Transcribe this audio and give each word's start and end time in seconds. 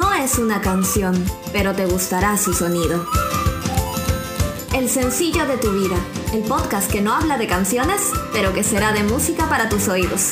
No 0.00 0.14
es 0.14 0.38
una 0.38 0.62
canción, 0.62 1.14
pero 1.52 1.74
te 1.74 1.84
gustará 1.84 2.38
su 2.38 2.54
sonido. 2.54 3.04
El 4.74 4.88
sencillo 4.88 5.46
de 5.46 5.58
tu 5.58 5.72
vida, 5.72 5.96
el 6.32 6.40
podcast 6.40 6.90
que 6.90 7.02
no 7.02 7.14
habla 7.14 7.36
de 7.36 7.46
canciones, 7.46 8.00
pero 8.32 8.54
que 8.54 8.64
será 8.64 8.92
de 8.92 9.02
música 9.02 9.46
para 9.50 9.68
tus 9.68 9.88
oídos. 9.88 10.30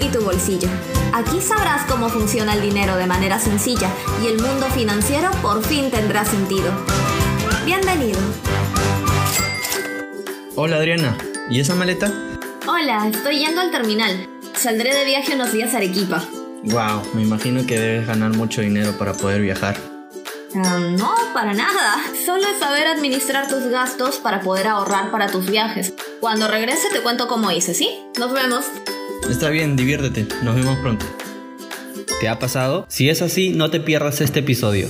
Y 0.00 0.08
tu 0.08 0.22
bolsillo. 0.22 0.68
Aquí 1.12 1.40
sabrás 1.40 1.86
cómo 1.88 2.08
funciona 2.08 2.54
el 2.54 2.62
dinero 2.62 2.96
de 2.96 3.06
manera 3.06 3.38
sencilla 3.38 3.88
y 4.20 4.26
el 4.26 4.42
mundo 4.42 4.66
financiero 4.74 5.30
por 5.40 5.64
fin 5.64 5.92
tendrá 5.92 6.24
sentido. 6.24 6.72
Bienvenido. 7.64 8.18
Hola 10.56 10.78
Adriana, 10.78 11.16
¿y 11.48 11.60
esa 11.60 11.76
maleta? 11.76 12.12
Hola, 12.66 13.06
estoy 13.06 13.38
yendo 13.38 13.60
al 13.60 13.70
terminal. 13.70 14.28
Saldré 14.56 14.92
de 14.92 15.04
viaje 15.04 15.36
unos 15.36 15.52
días 15.52 15.74
a 15.74 15.76
Arequipa. 15.76 16.24
Wow, 16.66 17.02
me 17.14 17.22
imagino 17.22 17.66
que 17.66 17.78
debes 17.78 18.06
ganar 18.06 18.32
mucho 18.32 18.62
dinero 18.62 18.96
para 18.96 19.12
poder 19.12 19.42
viajar. 19.42 19.76
Ah, 20.54 20.78
no, 20.78 21.12
para 21.34 21.52
nada. 21.52 21.96
Solo 22.24 22.44
es 22.46 22.58
saber 22.58 22.86
administrar 22.86 23.48
tus 23.48 23.64
gastos 23.64 24.16
para 24.16 24.40
poder 24.40 24.68
ahorrar 24.68 25.10
para 25.10 25.26
tus 25.28 25.50
viajes. 25.50 25.92
Cuando 26.20 26.48
regrese 26.48 26.88
te 26.90 27.00
cuento 27.00 27.28
cómo 27.28 27.50
hice, 27.50 27.74
¿sí? 27.74 27.90
Nos 28.18 28.32
vemos. 28.32 28.64
Está 29.28 29.50
bien, 29.50 29.76
diviértete. 29.76 30.26
Nos 30.42 30.54
vemos 30.54 30.78
pronto. 30.78 31.04
¿Te 32.20 32.28
ha 32.28 32.38
pasado? 32.38 32.86
Si 32.88 33.10
es 33.10 33.20
así, 33.20 33.50
no 33.50 33.70
te 33.70 33.80
pierdas 33.80 34.22
este 34.22 34.40
episodio. 34.40 34.88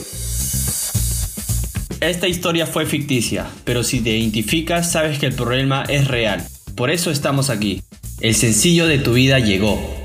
Esta 2.00 2.28
historia 2.28 2.66
fue 2.66 2.86
ficticia, 2.86 3.46
pero 3.64 3.82
si 3.82 4.00
te 4.00 4.10
identificas 4.10 4.92
sabes 4.92 5.18
que 5.18 5.26
el 5.26 5.34
problema 5.34 5.82
es 5.88 6.06
real. 6.06 6.46
Por 6.76 6.90
eso 6.90 7.10
estamos 7.10 7.50
aquí. 7.50 7.82
El 8.20 8.34
sencillo 8.34 8.86
de 8.86 8.98
tu 8.98 9.14
vida 9.14 9.38
llegó. 9.40 10.03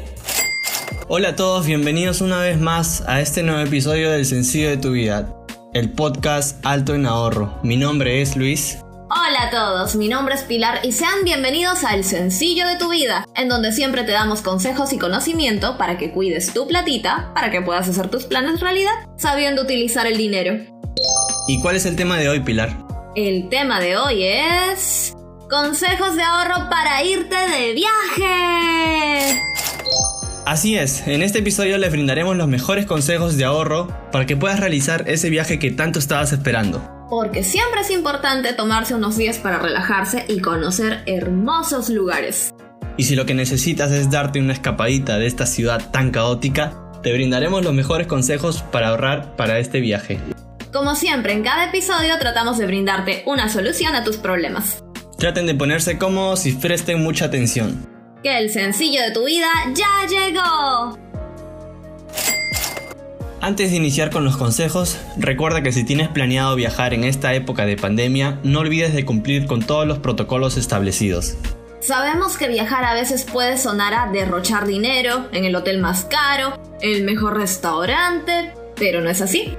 Hola 1.12 1.30
a 1.30 1.36
todos, 1.36 1.66
bienvenidos 1.66 2.22
una 2.22 2.40
vez 2.40 2.60
más 2.60 3.02
a 3.08 3.20
este 3.20 3.42
nuevo 3.42 3.62
episodio 3.62 4.12
del 4.12 4.28
Sencillo 4.28 4.70
de 4.70 4.78
tu 4.78 4.92
vida, 4.92 5.34
el 5.74 5.92
podcast 5.92 6.64
Alto 6.64 6.94
en 6.94 7.08
Ahorro. 7.08 7.58
Mi 7.64 7.78
nombre 7.78 8.22
es 8.22 8.36
Luis. 8.36 8.78
Hola 9.10 9.48
a 9.48 9.50
todos, 9.50 9.96
mi 9.96 10.08
nombre 10.08 10.36
es 10.36 10.44
Pilar 10.44 10.82
y 10.84 10.92
sean 10.92 11.24
bienvenidos 11.24 11.84
a 11.84 11.96
El 11.96 12.04
Sencillo 12.04 12.68
de 12.68 12.78
tu 12.78 12.92
vida, 12.92 13.26
en 13.36 13.50
donde 13.50 13.72
siempre 13.72 14.04
te 14.04 14.12
damos 14.12 14.44
consejos 14.44 14.94
y 14.94 15.00
conocimiento 15.00 15.80
para 15.80 15.98
que 15.98 16.12
cuides 16.12 16.54
tu 16.54 16.68
platita, 16.68 17.32
para 17.34 17.50
que 17.50 17.64
puedas 17.64 17.90
hacer 17.90 18.10
tus 18.10 18.26
planes 18.26 18.60
realidad, 18.60 18.94
sabiendo 19.18 19.64
utilizar 19.64 20.06
el 20.06 20.16
dinero. 20.16 20.64
¿Y 21.48 21.60
cuál 21.60 21.76
es 21.76 21.88
el 21.88 21.96
tema 21.96 22.18
de 22.18 22.30
hoy, 22.30 22.42
Pilar? 22.42 22.86
El 23.16 23.50
tema 23.50 23.80
de 23.80 23.98
hoy 23.98 24.26
es... 24.26 25.16
Consejos 25.50 26.16
de 26.16 26.22
ahorro 26.22 26.70
para 26.70 27.04
irte 27.04 27.36
de 27.36 27.74
viaje. 27.74 29.42
Así 30.50 30.76
es, 30.76 31.04
en 31.06 31.22
este 31.22 31.38
episodio 31.38 31.78
les 31.78 31.92
brindaremos 31.92 32.36
los 32.36 32.48
mejores 32.48 32.88
consejos 32.88 33.38
de 33.38 33.46
ahorro 33.46 33.88
para 34.12 34.26
que 34.26 34.36
puedas 34.36 34.60
realizar 34.60 35.08
ese 35.08 35.30
viaje 35.30 35.60
que 35.60 35.70
tanto 35.70 36.00
estabas 36.00 36.34
esperando. 36.34 36.82
Porque 37.08 37.44
siempre 37.44 37.82
es 37.82 37.92
importante 37.92 38.54
tomarse 38.54 38.96
unos 38.96 39.16
días 39.16 39.38
para 39.38 39.60
relajarse 39.60 40.26
y 40.28 40.40
conocer 40.40 41.04
hermosos 41.06 41.90
lugares. 41.90 42.50
Y 42.98 43.04
si 43.04 43.16
lo 43.16 43.28
que 43.28 43.36
necesitas 43.36 43.92
es 43.92 44.10
darte 44.10 44.40
una 44.40 44.54
escapadita 44.54 45.20
de 45.20 45.28
esta 45.28 45.46
ciudad 45.46 45.92
tan 45.92 46.10
caótica, 46.10 46.74
te 47.04 47.14
brindaremos 47.14 47.64
los 47.64 47.76
mejores 47.76 48.08
consejos 48.08 48.64
para 48.72 48.88
ahorrar 48.88 49.36
para 49.36 49.60
este 49.60 49.82
viaje. 49.82 50.20
Como 50.74 50.96
siempre, 50.96 51.34
en 51.34 51.44
cada 51.44 51.66
episodio 51.66 52.18
tratamos 52.18 52.58
de 52.58 52.66
brindarte 52.66 53.22
una 53.28 53.50
solución 53.50 53.94
a 53.94 54.04
tus 54.04 54.18
problemas. 54.18 54.84
Traten 55.16 55.46
de 55.46 55.54
ponerse 55.54 56.00
cómodos 56.00 56.48
y 56.48 56.54
presten 56.54 57.04
mucha 57.04 57.26
atención 57.26 57.89
que 58.24 58.38
el 58.38 58.50
sencillo 58.50 59.02
de 59.02 59.12
tu 59.12 59.26
vida 59.26 59.48
ya 59.74 60.08
llegó. 60.08 60.98
Antes 63.42 63.72
de 63.72 63.78
iniciar 63.78 64.10
con 64.10 64.26
los 64.26 64.36
consejos, 64.36 64.98
recuerda 65.18 65.64
que 65.64 65.72
si 65.72 65.86
tienes 65.86 66.10
planeado 66.10 66.56
viajar 66.56 66.94
en 66.94 67.06
esta 67.06 67.34
época 67.34 67.66
de 67.66 67.78
pandemia, 67.78 68.38
no 68.44 68.60
olvides 68.60 68.94
de 68.94 69.06
cumplir 69.06 69.46
con 69.46 69.62
todos 69.62 69.88
los 69.88 70.00
protocolos 70.00 70.58
establecidos. 70.58 71.36
Sabemos 71.80 72.38
que 72.38 72.50
viajar 72.50 72.84
a 72.84 72.94
veces 72.94 73.24
puede 73.24 73.58
sonar 73.58 73.94
a 73.94 74.12
derrochar 74.12 74.68
dinero 74.68 75.30
en 75.32 75.46
el 75.46 75.56
hotel 75.56 75.80
más 75.80 76.04
caro, 76.04 76.60
el 76.82 77.06
mejor 77.06 77.38
restaurante, 77.38 78.52
pero 78.76 79.00
no 79.00 79.10
es 79.10 79.22
así. 79.22 79.56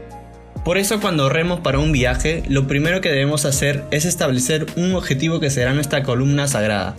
Por 0.62 0.76
eso 0.76 1.00
cuando 1.00 1.22
ahorremos 1.22 1.60
para 1.60 1.78
un 1.78 1.90
viaje, 1.90 2.42
lo 2.46 2.66
primero 2.66 3.00
que 3.00 3.08
debemos 3.08 3.46
hacer 3.46 3.84
es 3.90 4.04
establecer 4.04 4.66
un 4.76 4.94
objetivo 4.94 5.40
que 5.40 5.48
será 5.48 5.72
nuestra 5.72 6.02
columna 6.02 6.46
sagrada, 6.46 6.96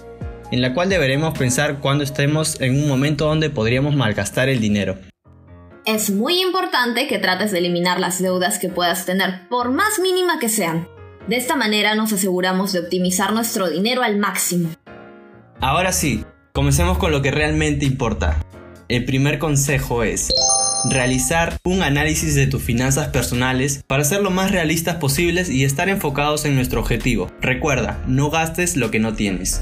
en 0.51 0.61
la 0.61 0.73
cual 0.73 0.89
deberemos 0.89 1.37
pensar 1.37 1.79
cuando 1.79 2.03
estemos 2.03 2.59
en 2.61 2.75
un 2.81 2.87
momento 2.87 3.25
donde 3.25 3.49
podríamos 3.49 3.95
malgastar 3.95 4.49
el 4.49 4.59
dinero. 4.59 4.97
Es 5.85 6.11
muy 6.11 6.41
importante 6.41 7.07
que 7.07 7.17
trates 7.17 7.51
de 7.51 7.57
eliminar 7.57 7.99
las 7.99 8.21
deudas 8.21 8.59
que 8.59 8.69
puedas 8.69 9.05
tener, 9.05 9.47
por 9.49 9.71
más 9.71 9.99
mínima 9.99 10.37
que 10.37 10.49
sean. 10.49 10.87
De 11.27 11.37
esta 11.37 11.55
manera 11.55 11.95
nos 11.95 12.13
aseguramos 12.13 12.73
de 12.73 12.79
optimizar 12.79 13.33
nuestro 13.33 13.69
dinero 13.69 14.03
al 14.03 14.17
máximo. 14.17 14.69
Ahora 15.59 15.91
sí, 15.91 16.23
comencemos 16.53 16.97
con 16.97 17.11
lo 17.11 17.21
que 17.21 17.31
realmente 17.31 17.85
importa. 17.85 18.37
El 18.89 19.05
primer 19.05 19.39
consejo 19.39 20.03
es 20.03 20.31
realizar 20.89 21.57
un 21.63 21.83
análisis 21.83 22.35
de 22.35 22.47
tus 22.47 22.61
finanzas 22.61 23.07
personales 23.09 23.83
para 23.87 24.03
ser 24.03 24.21
lo 24.21 24.31
más 24.31 24.51
realistas 24.51 24.95
posibles 24.97 25.49
y 25.49 25.63
estar 25.63 25.89
enfocados 25.89 26.45
en 26.45 26.55
nuestro 26.55 26.81
objetivo. 26.81 27.31
Recuerda, 27.41 28.03
no 28.07 28.29
gastes 28.29 28.75
lo 28.75 28.91
que 28.91 28.99
no 28.99 29.13
tienes. 29.13 29.61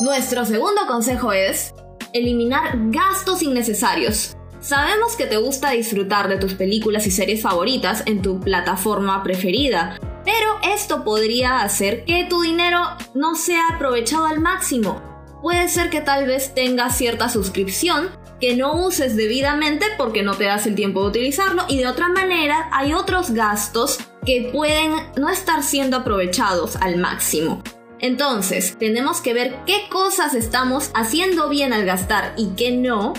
Nuestro 0.00 0.44
segundo 0.44 0.86
consejo 0.88 1.32
es 1.32 1.74
eliminar 2.12 2.72
gastos 2.90 3.42
innecesarios. 3.42 4.36
Sabemos 4.60 5.16
que 5.16 5.26
te 5.26 5.36
gusta 5.36 5.70
disfrutar 5.70 6.28
de 6.28 6.38
tus 6.38 6.54
películas 6.54 7.06
y 7.06 7.10
series 7.10 7.42
favoritas 7.42 8.02
en 8.06 8.22
tu 8.22 8.40
plataforma 8.40 9.22
preferida, 9.22 9.98
pero 10.24 10.74
esto 10.74 11.04
podría 11.04 11.60
hacer 11.60 12.04
que 12.04 12.24
tu 12.24 12.42
dinero 12.42 12.80
no 13.14 13.34
sea 13.34 13.62
aprovechado 13.74 14.26
al 14.26 14.40
máximo. 14.40 15.02
Puede 15.42 15.68
ser 15.68 15.90
que 15.90 16.00
tal 16.00 16.26
vez 16.26 16.54
tengas 16.54 16.96
cierta 16.96 17.28
suscripción 17.28 18.10
que 18.40 18.56
no 18.56 18.84
uses 18.84 19.16
debidamente 19.16 19.86
porque 19.98 20.22
no 20.22 20.34
te 20.34 20.44
das 20.44 20.66
el 20.66 20.74
tiempo 20.74 21.02
de 21.02 21.08
utilizarlo 21.08 21.64
y 21.68 21.78
de 21.78 21.86
otra 21.86 22.08
manera 22.08 22.68
hay 22.72 22.94
otros 22.94 23.32
gastos 23.32 23.98
que 24.24 24.50
pueden 24.52 24.92
no 25.16 25.28
estar 25.28 25.62
siendo 25.62 25.98
aprovechados 25.98 26.76
al 26.76 26.96
máximo. 26.96 27.62
Entonces, 28.02 28.76
tenemos 28.80 29.20
que 29.20 29.32
ver 29.32 29.54
qué 29.64 29.88
cosas 29.88 30.34
estamos 30.34 30.90
haciendo 30.92 31.48
bien 31.48 31.72
al 31.72 31.84
gastar 31.84 32.34
y 32.36 32.48
qué 32.56 32.72
no 32.72 33.12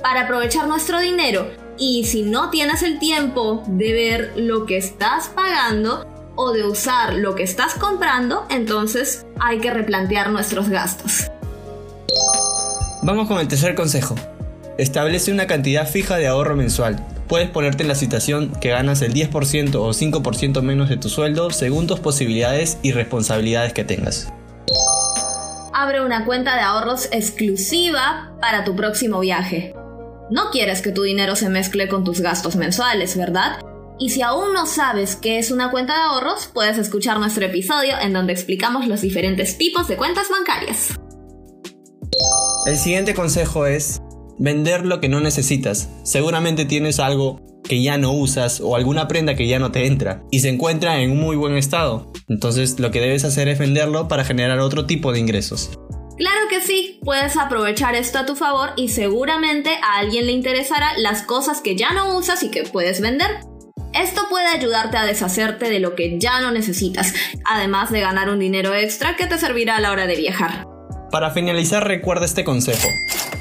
para 0.00 0.22
aprovechar 0.22 0.68
nuestro 0.68 1.00
dinero. 1.00 1.50
Y 1.76 2.04
si 2.04 2.22
no 2.22 2.48
tienes 2.48 2.84
el 2.84 3.00
tiempo 3.00 3.64
de 3.66 3.92
ver 3.92 4.32
lo 4.36 4.64
que 4.64 4.76
estás 4.76 5.28
pagando 5.28 6.06
o 6.36 6.52
de 6.52 6.64
usar 6.64 7.14
lo 7.14 7.34
que 7.34 7.42
estás 7.42 7.74
comprando, 7.74 8.46
entonces 8.48 9.26
hay 9.40 9.58
que 9.58 9.72
replantear 9.72 10.30
nuestros 10.30 10.68
gastos. 10.68 11.28
Vamos 13.02 13.26
con 13.26 13.40
el 13.40 13.48
tercer 13.48 13.74
consejo. 13.74 14.14
Establece 14.78 15.32
una 15.32 15.48
cantidad 15.48 15.88
fija 15.88 16.16
de 16.16 16.28
ahorro 16.28 16.54
mensual. 16.54 17.04
Puedes 17.28 17.50
ponerte 17.50 17.82
en 17.82 17.88
la 17.88 17.94
situación 17.94 18.52
que 18.58 18.70
ganas 18.70 19.02
el 19.02 19.12
10% 19.12 19.74
o 19.74 19.90
5% 19.90 20.62
menos 20.62 20.88
de 20.88 20.96
tu 20.96 21.10
sueldo 21.10 21.50
según 21.50 21.86
tus 21.86 22.00
posibilidades 22.00 22.78
y 22.82 22.92
responsabilidades 22.92 23.74
que 23.74 23.84
tengas. 23.84 24.32
Abre 25.74 26.02
una 26.04 26.24
cuenta 26.24 26.54
de 26.54 26.62
ahorros 26.62 27.08
exclusiva 27.12 28.32
para 28.40 28.64
tu 28.64 28.74
próximo 28.74 29.20
viaje. 29.20 29.74
No 30.30 30.50
quieres 30.50 30.80
que 30.80 30.90
tu 30.90 31.02
dinero 31.02 31.36
se 31.36 31.50
mezcle 31.50 31.86
con 31.88 32.02
tus 32.02 32.20
gastos 32.20 32.56
mensuales, 32.56 33.16
¿verdad? 33.16 33.58
Y 33.98 34.10
si 34.10 34.22
aún 34.22 34.54
no 34.54 34.66
sabes 34.66 35.16
qué 35.16 35.38
es 35.38 35.50
una 35.50 35.70
cuenta 35.70 35.94
de 35.94 36.02
ahorros, 36.02 36.50
puedes 36.52 36.78
escuchar 36.78 37.18
nuestro 37.18 37.44
episodio 37.44 37.94
en 38.00 38.12
donde 38.14 38.32
explicamos 38.32 38.86
los 38.86 39.02
diferentes 39.02 39.58
tipos 39.58 39.86
de 39.86 39.96
cuentas 39.96 40.28
bancarias. 40.30 40.94
El 42.66 42.78
siguiente 42.78 43.14
consejo 43.14 43.66
es 43.66 44.00
vender 44.38 44.86
lo 44.86 45.00
que 45.00 45.08
no 45.08 45.20
necesitas. 45.20 45.90
Seguramente 46.02 46.64
tienes 46.64 47.00
algo 47.00 47.40
que 47.64 47.82
ya 47.82 47.98
no 47.98 48.12
usas 48.12 48.60
o 48.60 48.76
alguna 48.76 49.08
prenda 49.08 49.34
que 49.34 49.46
ya 49.46 49.58
no 49.58 49.72
te 49.72 49.86
entra 49.86 50.22
y 50.30 50.40
se 50.40 50.48
encuentra 50.48 51.00
en 51.00 51.10
un 51.10 51.20
muy 51.20 51.36
buen 51.36 51.56
estado. 51.56 52.12
Entonces 52.28 52.80
lo 52.80 52.90
que 52.90 53.00
debes 53.00 53.24
hacer 53.24 53.48
es 53.48 53.58
venderlo 53.58 54.08
para 54.08 54.24
generar 54.24 54.58
otro 54.60 54.86
tipo 54.86 55.12
de 55.12 55.20
ingresos. 55.20 55.70
Claro 56.16 56.40
que 56.50 56.60
sí, 56.60 56.98
puedes 57.04 57.36
aprovechar 57.36 57.94
esto 57.94 58.18
a 58.18 58.26
tu 58.26 58.34
favor 58.34 58.70
y 58.76 58.88
seguramente 58.88 59.70
a 59.70 59.98
alguien 59.98 60.26
le 60.26 60.32
interesará 60.32 60.98
las 60.98 61.22
cosas 61.22 61.60
que 61.60 61.76
ya 61.76 61.92
no 61.92 62.16
usas 62.16 62.42
y 62.42 62.50
que 62.50 62.64
puedes 62.64 63.00
vender. 63.00 63.30
Esto 63.94 64.22
puede 64.28 64.46
ayudarte 64.46 64.96
a 64.96 65.06
deshacerte 65.06 65.70
de 65.70 65.78
lo 65.78 65.94
que 65.94 66.18
ya 66.18 66.40
no 66.40 66.50
necesitas, 66.50 67.14
además 67.44 67.90
de 67.90 68.00
ganar 68.00 68.30
un 68.30 68.38
dinero 68.38 68.74
extra 68.74 69.16
que 69.16 69.26
te 69.26 69.38
servirá 69.38 69.76
a 69.76 69.80
la 69.80 69.92
hora 69.92 70.06
de 70.06 70.16
viajar. 70.16 70.66
Para 71.10 71.30
finalizar 71.30 71.86
recuerda 71.86 72.24
este 72.24 72.44
consejo. 72.44 72.88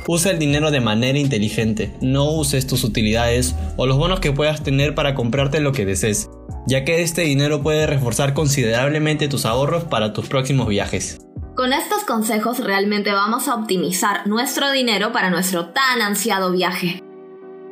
Usa 0.10 0.32
el 0.32 0.40
dinero 0.40 0.72
de 0.72 0.80
manera 0.80 1.20
inteligente, 1.20 1.94
no 2.00 2.32
uses 2.32 2.66
tus 2.66 2.86
utilidades 2.86 3.56
o 3.76 3.86
los 3.86 3.98
bonos 3.98 4.22
que 4.22 4.32
puedas 4.32 4.64
tener 4.64 4.96
para 4.96 5.14
comprarte 5.14 5.60
lo 5.60 5.74
que 5.74 5.86
desees, 5.86 6.30
ya 6.66 6.86
que 6.86 7.02
este 7.02 7.24
dinero 7.24 7.62
puede 7.62 7.86
reforzar 7.88 8.34
considerablemente 8.34 9.28
tus 9.28 9.46
ahorros 9.46 9.84
para 9.84 10.14
tus 10.14 10.28
próximos 10.28 10.70
viajes. 10.70 11.18
Con 11.58 11.74
estos 11.74 12.06
consejos 12.06 12.60
realmente 12.60 13.12
vamos 13.12 13.50
a 13.50 13.56
optimizar 13.56 14.26
nuestro 14.28 14.72
dinero 14.72 15.12
para 15.12 15.30
nuestro 15.30 15.72
tan 15.72 16.02
ansiado 16.02 16.54
viaje. 16.54 17.04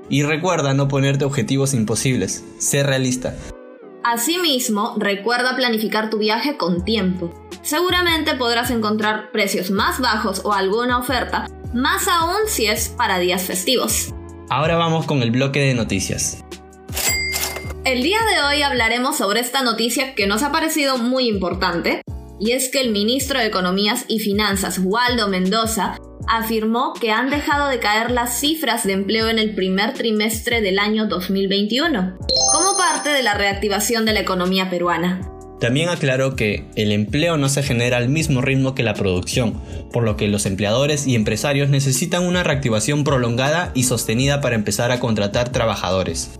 Y 0.09 0.23
recuerda 0.23 0.73
no 0.73 0.89
ponerte 0.89 1.23
objetivos 1.23 1.73
imposibles, 1.73 2.43
sé 2.59 2.83
realista. 2.83 3.33
Asimismo, 4.03 4.95
recuerda 4.97 5.55
planificar 5.55 6.09
tu 6.09 6.17
viaje 6.17 6.57
con 6.57 6.83
tiempo. 6.83 7.33
Seguramente 7.61 8.35
podrás 8.35 8.71
encontrar 8.71 9.31
precios 9.31 9.71
más 9.71 10.01
bajos 10.01 10.41
o 10.43 10.53
alguna 10.53 10.99
oferta, 10.99 11.47
más 11.75 12.07
aún 12.07 12.47
si 12.47 12.67
es 12.67 12.87
para 12.87 13.19
días 13.19 13.43
festivos. 13.43 14.13
Ahora 14.49 14.77
vamos 14.77 15.05
con 15.05 15.21
el 15.21 15.31
bloque 15.31 15.59
de 15.59 15.73
noticias. 15.73 16.43
El 17.83 18.01
día 18.01 18.19
de 18.31 18.41
hoy 18.41 18.61
hablaremos 18.61 19.17
sobre 19.17 19.41
esta 19.41 19.61
noticia 19.61 20.15
que 20.15 20.25
nos 20.25 20.41
ha 20.41 20.53
parecido 20.53 20.97
muy 20.97 21.27
importante, 21.27 22.01
y 22.39 22.51
es 22.51 22.69
que 22.69 22.79
el 22.79 22.91
ministro 22.91 23.39
de 23.39 23.47
Economías 23.47 24.05
y 24.07 24.19
Finanzas, 24.19 24.79
Waldo 24.81 25.27
Mendoza, 25.27 25.97
afirmó 26.27 26.93
que 26.93 27.11
han 27.11 27.29
dejado 27.29 27.67
de 27.67 27.79
caer 27.79 28.09
las 28.09 28.39
cifras 28.39 28.85
de 28.85 28.93
empleo 28.93 29.27
en 29.27 29.37
el 29.37 29.53
primer 29.53 29.93
trimestre 29.93 30.61
del 30.61 30.79
año 30.79 31.07
2021, 31.07 32.17
como 32.53 32.77
parte 32.77 33.09
de 33.09 33.21
la 33.21 33.33
reactivación 33.33 34.05
de 34.05 34.13
la 34.13 34.21
economía 34.21 34.69
peruana. 34.69 35.34
También 35.59 35.89
aclaró 35.89 36.35
que 36.35 36.65
el 36.75 36.91
empleo 36.91 37.37
no 37.37 37.49
se 37.49 37.63
genera 37.63 37.97
al 37.97 38.09
mismo 38.09 38.41
ritmo 38.41 38.75
que 38.75 38.83
la 38.83 38.93
producción, 38.93 39.61
por 39.91 40.03
lo 40.03 40.17
que 40.17 40.27
los 40.27 40.45
empleadores 40.45 41.07
y 41.07 41.15
empresarios 41.15 41.69
necesitan 41.69 42.23
una 42.23 42.43
reactivación 42.43 43.03
prolongada 43.03 43.71
y 43.73 43.83
sostenida 43.83 44.41
para 44.41 44.55
empezar 44.55 44.91
a 44.91 44.99
contratar 44.99 45.51
trabajadores. 45.51 46.39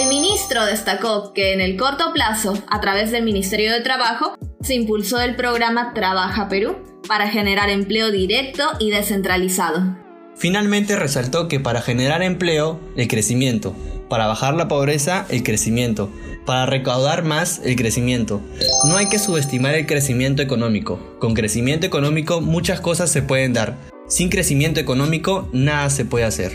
El 0.00 0.08
ministro 0.08 0.64
destacó 0.64 1.32
que 1.32 1.52
en 1.52 1.60
el 1.60 1.76
corto 1.76 2.12
plazo, 2.12 2.54
a 2.68 2.80
través 2.80 3.10
del 3.10 3.24
Ministerio 3.24 3.72
de 3.72 3.80
Trabajo, 3.80 4.34
se 4.62 4.74
impulsó 4.74 5.20
el 5.20 5.36
programa 5.36 5.92
Trabaja 5.94 6.48
Perú 6.48 6.76
para 7.06 7.28
generar 7.28 7.68
empleo 7.68 8.10
directo 8.10 8.64
y 8.80 8.90
descentralizado. 8.90 10.03
Finalmente 10.36 10.96
resaltó 10.96 11.48
que 11.48 11.60
para 11.60 11.80
generar 11.80 12.22
empleo, 12.22 12.80
el 12.96 13.08
crecimiento, 13.08 13.74
para 14.08 14.26
bajar 14.26 14.54
la 14.54 14.68
pobreza, 14.68 15.26
el 15.28 15.42
crecimiento, 15.42 16.10
para 16.44 16.66
recaudar 16.66 17.24
más, 17.24 17.60
el 17.64 17.76
crecimiento. 17.76 18.40
No 18.84 18.96
hay 18.96 19.08
que 19.08 19.18
subestimar 19.18 19.74
el 19.74 19.86
crecimiento 19.86 20.42
económico. 20.42 21.16
Con 21.18 21.34
crecimiento 21.34 21.86
económico 21.86 22.40
muchas 22.40 22.80
cosas 22.80 23.10
se 23.10 23.22
pueden 23.22 23.52
dar. 23.52 23.76
Sin 24.08 24.28
crecimiento 24.28 24.80
económico 24.80 25.48
nada 25.52 25.88
se 25.90 26.04
puede 26.04 26.24
hacer. 26.24 26.52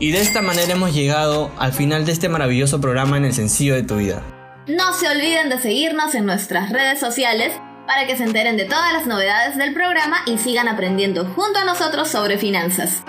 Y 0.00 0.12
de 0.12 0.20
esta 0.20 0.40
manera 0.40 0.72
hemos 0.72 0.94
llegado 0.94 1.50
al 1.58 1.72
final 1.72 2.06
de 2.06 2.12
este 2.12 2.28
maravilloso 2.28 2.80
programa 2.80 3.18
en 3.18 3.26
el 3.26 3.34
sencillo 3.34 3.74
de 3.74 3.82
tu 3.82 3.96
vida. 3.96 4.22
No 4.66 4.92
se 4.94 5.08
olviden 5.08 5.50
de 5.50 5.58
seguirnos 5.58 6.14
en 6.14 6.26
nuestras 6.26 6.70
redes 6.70 6.98
sociales 6.98 7.52
para 7.86 8.06
que 8.06 8.16
se 8.16 8.24
enteren 8.24 8.56
de 8.56 8.64
todas 8.64 8.92
las 8.92 9.06
novedades 9.06 9.56
del 9.56 9.74
programa 9.74 10.18
y 10.26 10.38
sigan 10.38 10.68
aprendiendo 10.68 11.26
junto 11.26 11.58
a 11.58 11.64
nosotros 11.64 12.08
sobre 12.08 12.38
finanzas. 12.38 13.02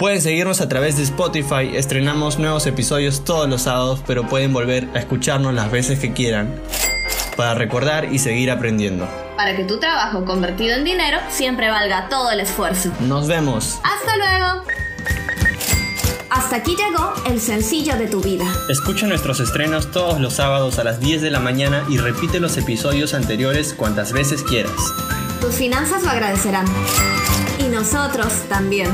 Pueden 0.00 0.22
seguirnos 0.22 0.62
a 0.62 0.68
través 0.70 0.96
de 0.96 1.02
Spotify, 1.02 1.76
estrenamos 1.76 2.38
nuevos 2.38 2.66
episodios 2.66 3.22
todos 3.22 3.46
los 3.46 3.60
sábados, 3.60 4.02
pero 4.06 4.26
pueden 4.26 4.50
volver 4.50 4.88
a 4.94 4.98
escucharnos 4.98 5.52
las 5.52 5.70
veces 5.70 5.98
que 5.98 6.14
quieran 6.14 6.58
para 7.36 7.52
recordar 7.52 8.10
y 8.10 8.18
seguir 8.18 8.50
aprendiendo. 8.50 9.06
Para 9.36 9.54
que 9.54 9.64
tu 9.64 9.78
trabajo 9.78 10.24
convertido 10.24 10.74
en 10.74 10.84
dinero 10.84 11.18
siempre 11.28 11.68
valga 11.68 12.08
todo 12.08 12.30
el 12.30 12.40
esfuerzo. 12.40 12.90
Nos 13.00 13.28
vemos. 13.28 13.78
Hasta 13.84 14.16
luego. 14.16 14.64
Hasta 16.30 16.56
aquí 16.56 16.76
llegó 16.76 17.12
el 17.26 17.38
sencillo 17.38 17.98
de 17.98 18.06
tu 18.06 18.22
vida. 18.22 18.46
Escucha 18.70 19.06
nuestros 19.06 19.38
estrenos 19.38 19.90
todos 19.90 20.18
los 20.18 20.32
sábados 20.32 20.78
a 20.78 20.84
las 20.84 21.00
10 21.00 21.20
de 21.20 21.30
la 21.30 21.40
mañana 21.40 21.84
y 21.90 21.98
repite 21.98 22.40
los 22.40 22.56
episodios 22.56 23.12
anteriores 23.12 23.74
cuantas 23.74 24.14
veces 24.14 24.44
quieras. 24.44 24.80
Tus 25.42 25.56
finanzas 25.56 26.02
lo 26.04 26.08
agradecerán. 26.08 26.64
Y 27.58 27.64
nosotros 27.64 28.32
también. 28.48 28.90